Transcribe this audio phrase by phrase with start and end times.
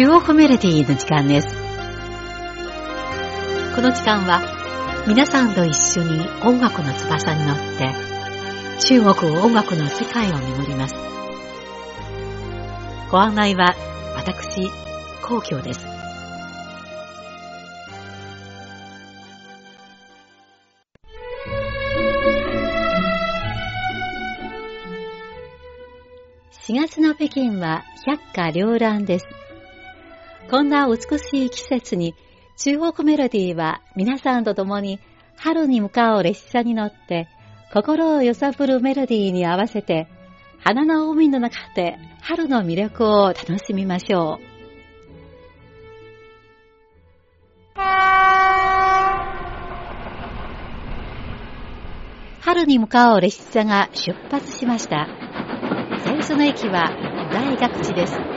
[0.00, 1.48] 中央メロディーの時間です。
[3.76, 4.40] この時間は
[5.06, 7.92] 皆さんと一緒に音楽の翼に乗って
[8.86, 10.94] 中国音楽の世界を巡ります。
[13.10, 13.74] ご案内は
[14.16, 14.70] 私、
[15.20, 15.84] 皇居です。
[26.72, 29.39] 4月の北京は百花繚乱です。
[30.50, 32.16] こんな美しい季節に
[32.56, 34.98] 中国メロディーは皆さんと共に
[35.36, 37.28] 春に向かう列車に乗って
[37.72, 40.08] 心を揺さぶるメロディーに合わせて
[40.58, 44.50] 花の海の中で春の魅力を楽しみましょう。
[52.40, 55.06] 春に向かう列車が出発しました。
[56.04, 56.90] 最初の駅は
[57.32, 58.29] 大学地です。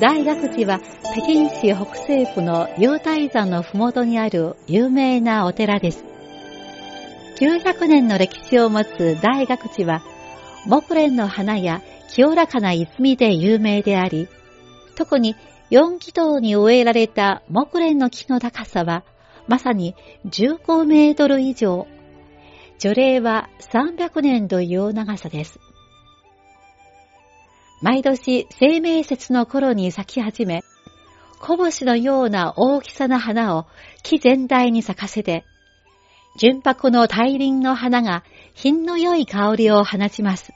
[0.00, 0.80] 大学地は
[1.12, 6.04] 北京市北西部の雄大山のふもとにある有名なお寺です。
[7.38, 10.02] 900年の歴史を持つ大学地は
[10.66, 14.28] 木蓮の花や清らかな泉で有名であり、
[14.96, 15.36] 特に
[15.70, 19.04] 四気道に植えられた木蓮の木の高さは
[19.46, 19.94] まさに
[20.26, 21.86] 15メートル以上。
[22.78, 25.60] 樹齢は300年という長さです。
[27.84, 30.64] 毎年生命節の頃に咲き始め、
[31.42, 33.66] 小星のような大きさな花を
[34.02, 35.44] 木全体に咲かせて、
[36.38, 38.24] 純白の大輪の花が
[38.54, 40.54] 品の良い香りを放ちます。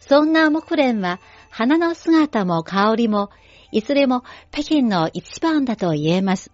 [0.00, 3.30] そんな木蓮は花の姿も香りも
[3.70, 6.50] いずれも北京の一番だと言えます。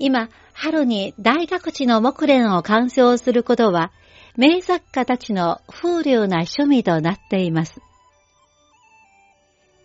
[0.00, 3.92] 今、春に大学地の木蓮を鑑賞することは、
[4.36, 7.80] 名作家たちの風流な趣味となっています。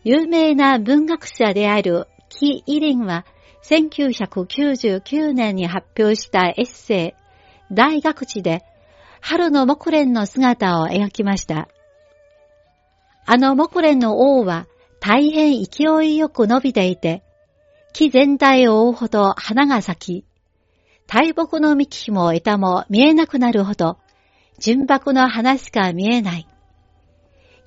[0.03, 3.25] 有名な文学者であるキ・イリンは、
[3.63, 7.15] 1999年に発表したエッセ
[7.71, 8.63] イ、大学地で、
[9.21, 11.67] 春の木蓮の姿を描きました。
[13.25, 14.67] あの木蓮の王は
[14.99, 17.23] 大変勢いよく伸びていて、
[17.93, 20.25] 木全体を覆うほど花が咲き、
[21.07, 23.97] 大木の幹も枝も見えなくなるほど、
[24.59, 26.47] 純白の花しか見えない。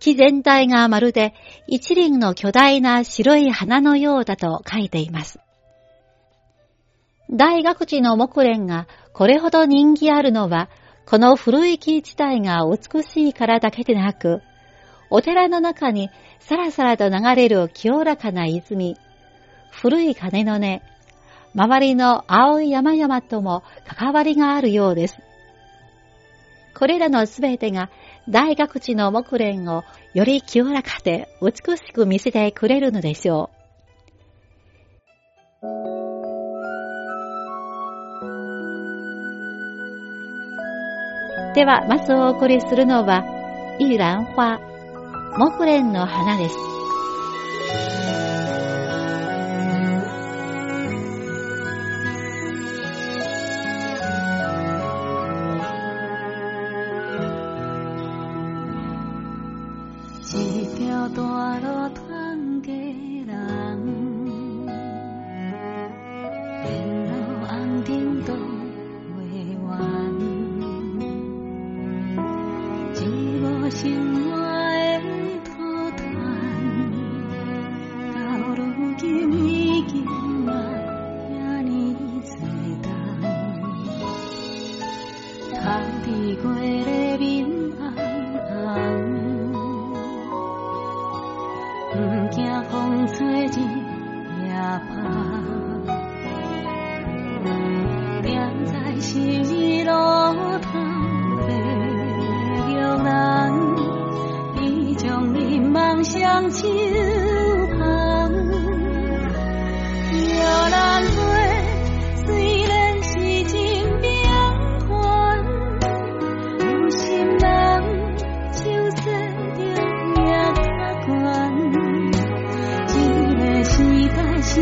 [0.00, 1.34] 木全体がまるで
[1.66, 5.40] 一輪の巨大な白い花のようだと書いています。
[7.30, 10.70] 大学地の木蓮がこれほど人気あるのは、
[11.06, 14.42] この古い木自体が美しいからだけでなく、
[15.10, 18.96] お寺の中にさらさらと流れる清らかな泉、
[19.70, 20.80] 古い鐘の音、
[21.54, 25.18] 周りの青い山々とも関わりがあるようです。
[26.78, 27.90] これらのすべてが
[28.28, 29.82] 大学地の木蓮を
[30.14, 33.58] より清らかで美しく見せてくれるのでしょう。
[41.56, 43.24] では、まずお送りするのは、
[43.80, 44.60] イラン花、
[45.36, 46.77] 木蓮の花です。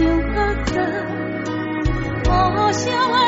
[0.01, 0.55] 有黑
[2.25, 3.26] 早无想。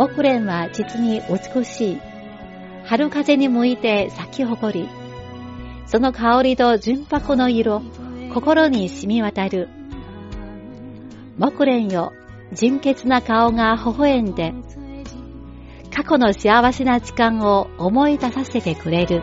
[0.00, 2.00] 木蓮は実に美しい。
[2.86, 4.88] 春風に向いて咲き誇り、
[5.84, 7.82] その香りと純白の色、
[8.32, 9.68] 心に染み渡る。
[11.36, 12.14] 木蓮よ、
[12.54, 14.54] 純潔な顔が微笑んで、
[15.94, 19.22] 過去の幸せな時間を思い出させてくれる。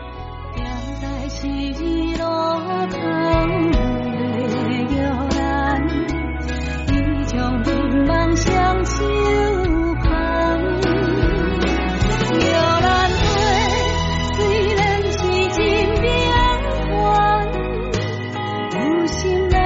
[19.08, 19.58] 心人，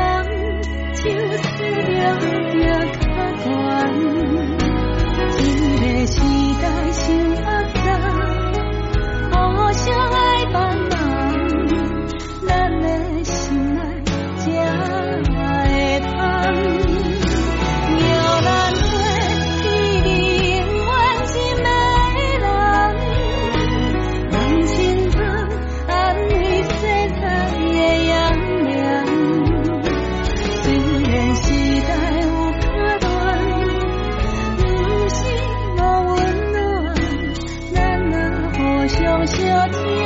[0.94, 2.30] 就输得更
[2.92, 3.02] 卡
[3.38, 4.61] 悬。
[39.70, 40.01] 我。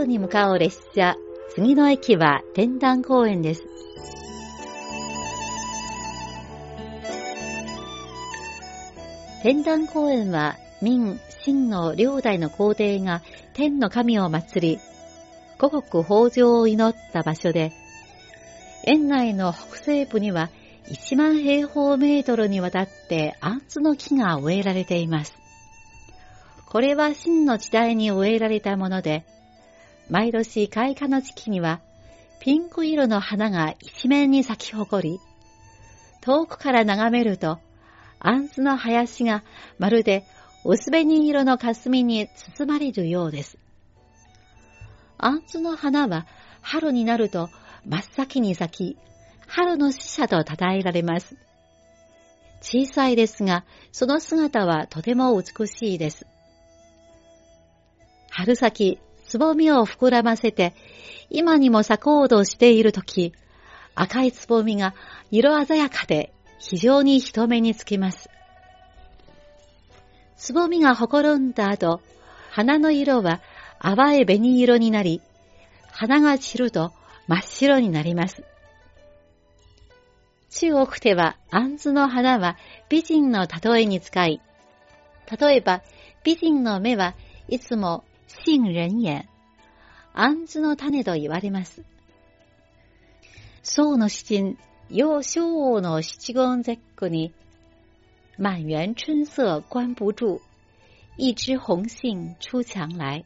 [0.00, 1.14] 春に向かう列車、
[1.50, 3.66] 次の駅は天壇公園です。
[9.42, 13.20] 天壇公園は明、清の両代の皇帝が
[13.52, 14.78] 天の神を祀り、
[15.58, 17.70] 五穀豊穣を祈った場所で、
[18.84, 20.48] 園内の北西部には
[20.88, 25.34] 1万平方メートルにわたってアツの木が植えられています。
[26.64, 29.26] これは清の時代に植えられたもので、
[30.10, 31.80] 毎年開花の時期には、
[32.40, 35.20] ピンク色の花が一面に咲き誇り、
[36.20, 37.60] 遠くから眺めると、
[38.18, 39.44] アンズの林が
[39.78, 40.24] まるで
[40.64, 43.56] 薄紅色の霞に包まれるようです。
[45.16, 46.26] アンズの花は
[46.60, 47.48] 春になると
[47.86, 48.98] 真っ先に咲き、
[49.46, 51.36] 春の使者と称えられます。
[52.62, 56.26] 小さいですが、その姿はとても美しいです。
[58.30, 58.98] 春先、
[59.30, 60.74] つぼみを膨らませて、
[61.30, 63.32] 今にも咲こうとしているとき、
[63.94, 64.92] 赤いつぼみが
[65.30, 68.28] 色鮮やかで非常に人目につきます。
[70.36, 72.00] つぼみがほころんだ後、
[72.50, 73.40] 花の色は
[73.78, 75.22] 淡い紅色になり、
[75.92, 76.92] 花が散ると
[77.28, 78.42] 真っ白になります。
[80.50, 82.56] 中国では、杏子の花は
[82.88, 84.40] 美人の例えに使い、
[85.40, 85.82] 例えば、
[86.24, 87.14] 美人の目は
[87.46, 88.02] いつも
[88.38, 89.28] 杏仁眼、
[90.14, 91.82] 杏子の種と言われます。
[93.62, 94.56] 宋の詩人、
[94.88, 97.34] 楊小王の七言絶句に、
[98.38, 100.40] 满园春色关不住、
[101.18, 103.24] 一枝红杏出墙来。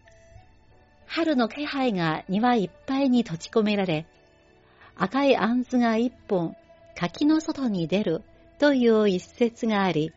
[1.06, 4.06] 春の気配が庭いっぱいに閉じ込められ、
[4.96, 6.56] 赤い杏子が一本
[6.96, 8.22] 柿の外に出る
[8.58, 10.12] という一節があり、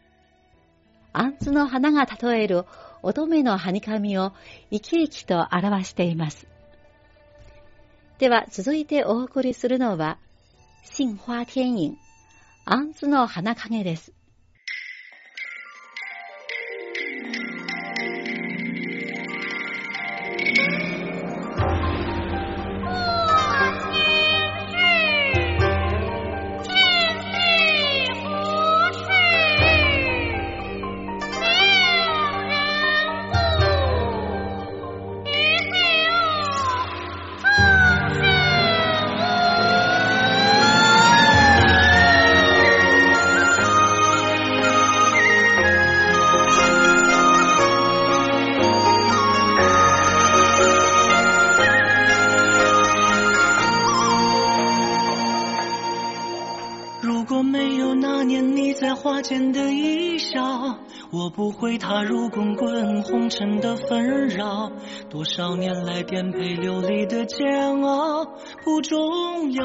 [1.14, 2.66] 杏子の花が例える
[3.02, 4.34] 乙女のはにかみを
[4.72, 6.48] 生き生きと表しています。
[8.20, 10.18] では続いてお送りするのは、
[10.84, 11.98] 新花天影、
[12.66, 14.17] アンズの花影です。
[61.38, 64.72] 不会踏入滚滚红尘的纷扰。
[65.08, 68.26] 多少年来颠沛流离的煎熬
[68.64, 69.64] 不重要。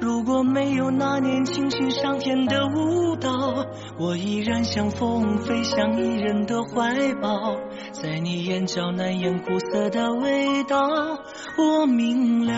[0.00, 3.64] 如果没有那年轻轻上天的舞蹈，
[3.96, 7.54] 我依然像风飞向一人的怀抱。
[7.92, 10.76] 在你眼角难掩苦涩的味道，
[11.56, 12.56] 我明了。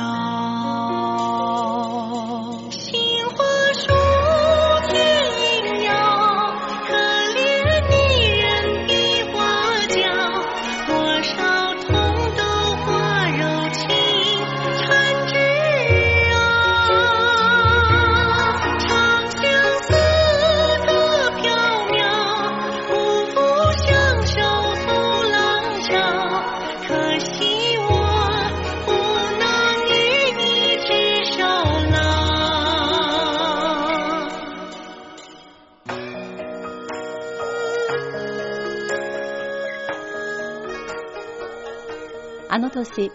[42.58, 43.12] あの年、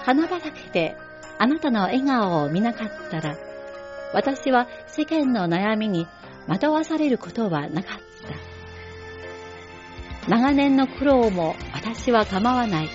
[0.00, 0.98] 花畑で
[1.38, 3.38] あなたの笑顔を見なかったら、
[4.12, 6.06] 私は世間の悩みに
[6.46, 7.98] 惑わされることはなかっ
[10.26, 10.28] た。
[10.28, 12.90] 長年の苦労も私は構わない。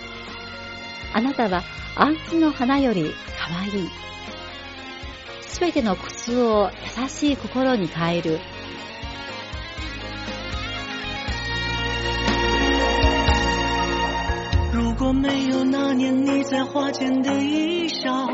[1.16, 1.64] あなたは
[1.96, 3.90] アンスの花より可愛い。
[5.48, 6.70] すべての苦痛を
[7.02, 8.40] 優しい心に変える
[16.12, 18.28] 你在花间的一笑，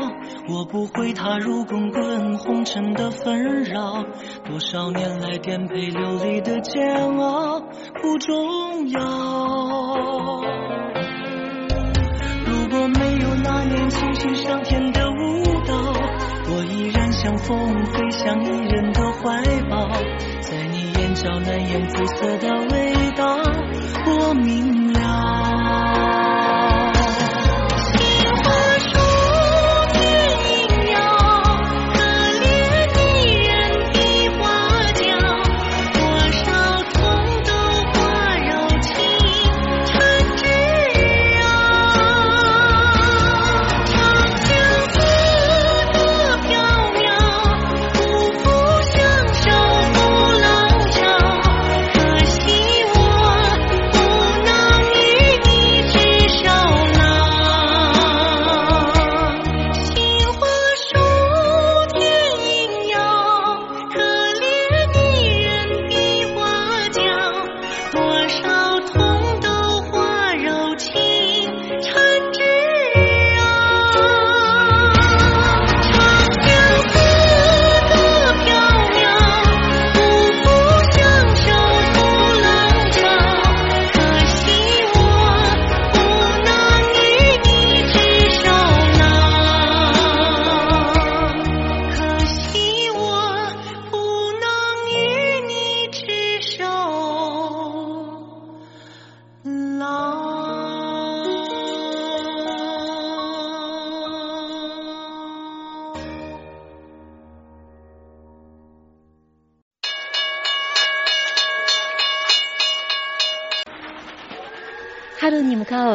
[0.48, 4.04] 我不会踏入滚滚红尘的纷扰。
[4.44, 7.60] 多少年来颠沛流离的煎熬
[8.00, 9.00] 不重要。
[12.46, 15.74] 如果没有那年庆幸上天的舞蹈，
[16.48, 19.88] 我依然像风飞向一人的怀抱。
[20.40, 23.38] 在你眼角难掩紫色的味道，
[24.06, 25.03] 我明了。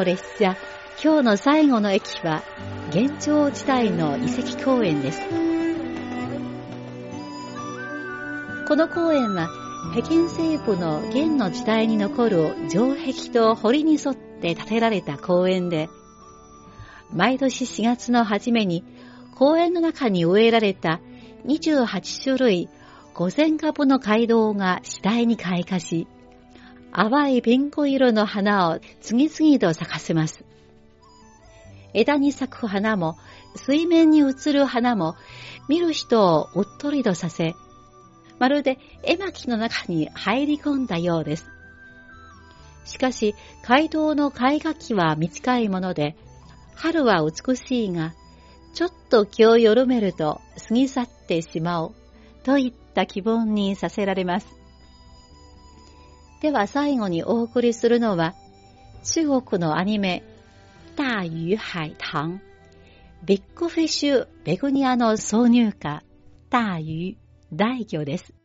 [0.01, 0.55] う列車、
[1.03, 2.43] 今日の最後の駅は、
[2.93, 5.21] 幻聴地帯の遺跡公園です。
[8.67, 9.49] この公園は、
[9.93, 15.89] 北京西部の元の時代に残る城壁と堀に沿って建てられた公園で、
[17.11, 18.83] 毎年4月の初めに
[19.35, 20.99] 公園の中に植えられた
[21.45, 22.69] 28種類
[23.15, 26.07] 5000株の街道が次第に開花し、
[26.91, 30.43] 淡いピンク色の花を次々と咲かせます。
[31.93, 33.17] 枝に咲く花も、
[33.55, 35.15] 水面に映る花も、
[35.67, 37.55] 見る人をうっとりとさせ、
[38.39, 41.47] まるで絵巻の中に入り込んだようです。
[42.85, 43.35] しかし、
[43.67, 46.15] 街道の絵画期は短いもので、
[46.75, 48.13] 春は美しいが、
[48.73, 51.93] ちょっと気を緩めると過ぎ去ってしまう、
[52.43, 54.58] といった気分にさせられます。
[56.41, 58.33] では最後にお送りするのは、
[59.03, 60.23] 中国のアニメ、
[60.95, 62.39] 大鱼海棠、
[63.25, 66.03] ビッグフィッシュベグニアの挿入歌、
[66.49, 67.17] 大魚、
[67.51, 68.38] 大魚です。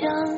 [0.00, 0.37] と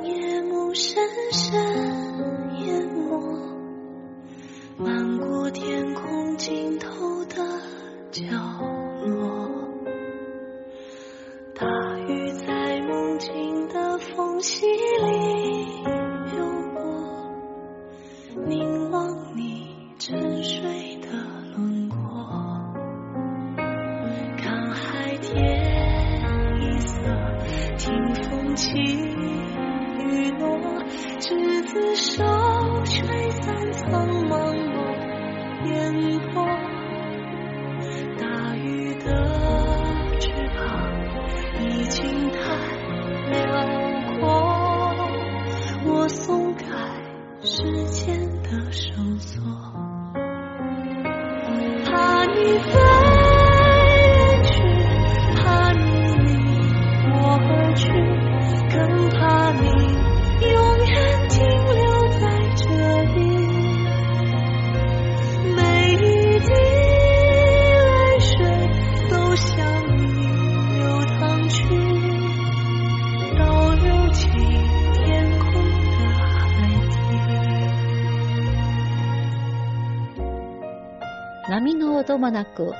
[82.60, 82.74] く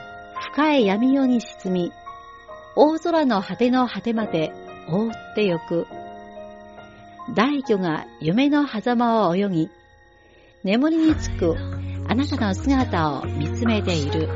[0.53, 1.93] 深い闇夜に沈み、
[2.77, 4.53] 大空の果ての果てまで
[4.89, 5.87] 覆ってゆく。
[7.35, 9.71] 大魚が夢の狭間を泳ぎ、
[10.65, 11.57] 眠りにつく
[12.09, 14.29] あなたの姿を見つめている。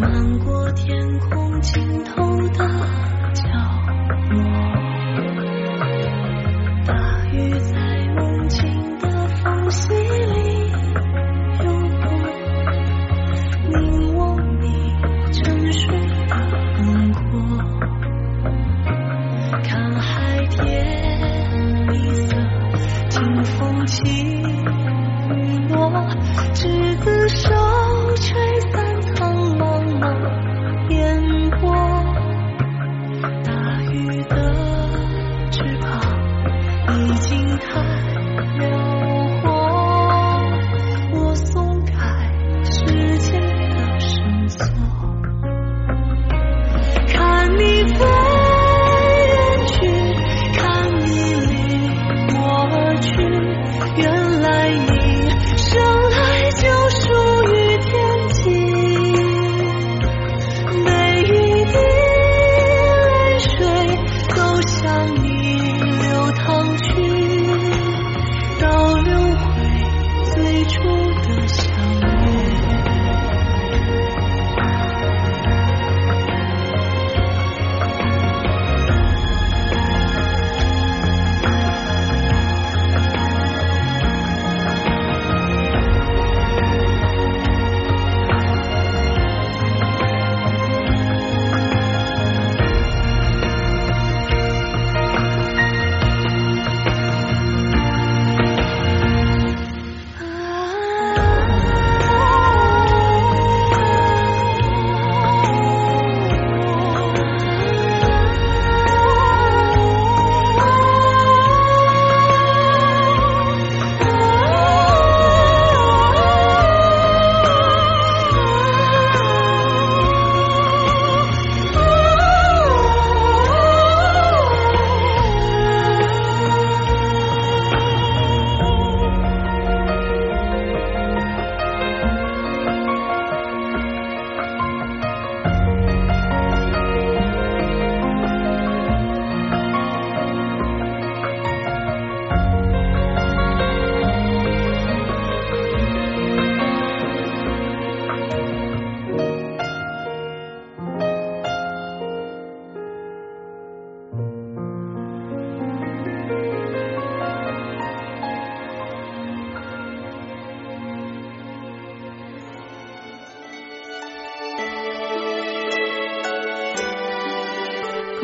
[0.00, 3.17] 漫过天空尽头的